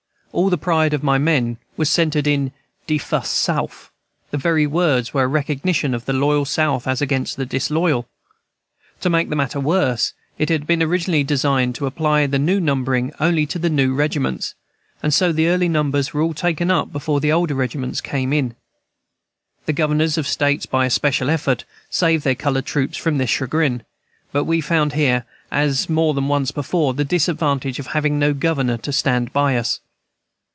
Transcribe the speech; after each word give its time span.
All 0.33 0.49
the 0.49 0.57
pride 0.57 0.93
of 0.93 1.03
my 1.03 1.17
men 1.17 1.57
was 1.75 1.89
centred 1.89 2.25
in 2.25 2.53
"de 2.87 2.97
Fus' 2.97 3.27
Souf"; 3.29 3.91
the 4.29 4.37
very 4.37 4.65
words 4.65 5.13
were 5.13 5.23
a 5.23 5.27
recognition 5.27 5.93
of 5.93 6.05
the 6.05 6.13
loyal 6.13 6.45
South 6.45 6.87
as 6.87 7.01
against 7.01 7.35
the 7.35 7.45
disloyal. 7.45 8.07
To 9.01 9.09
make 9.09 9.27
the 9.29 9.35
matter 9.35 9.59
worse, 9.59 10.13
it 10.37 10.47
had 10.47 10.65
been 10.65 10.81
originally 10.81 11.25
designed 11.25 11.75
to 11.75 11.85
apply 11.85 12.27
the 12.27 12.39
new 12.39 12.61
numbering 12.61 13.11
only 13.19 13.45
to 13.47 13.59
the 13.59 13.69
new 13.69 13.93
regiments, 13.93 14.55
and 15.03 15.13
so 15.13 15.33
the 15.33 15.49
early 15.49 15.67
numbers 15.67 16.13
were 16.13 16.21
all 16.21 16.33
taken 16.33 16.71
up 16.71 16.93
before 16.93 17.19
the 17.19 17.33
older 17.33 17.53
regiments 17.53 17.99
came 17.99 18.31
in. 18.31 18.55
The 19.65 19.73
governors 19.73 20.17
of 20.17 20.25
States, 20.29 20.65
by 20.65 20.85
especial 20.85 21.29
effort, 21.29 21.65
saved 21.89 22.23
their 22.23 22.35
colored 22.35 22.65
troops 22.65 22.95
from 22.97 23.17
this 23.17 23.29
chagrin; 23.29 23.83
but 24.31 24.45
we 24.45 24.61
found 24.61 24.93
here, 24.93 25.25
as 25.51 25.89
more 25.89 26.13
than 26.13 26.29
once 26.29 26.51
before, 26.51 26.93
the 26.93 27.03
disadvantage 27.03 27.79
of 27.79 27.87
having 27.87 28.17
no 28.17 28.33
governor 28.33 28.77
to 28.77 28.93
stand 28.93 29.33
by 29.33 29.57
us. 29.57 29.81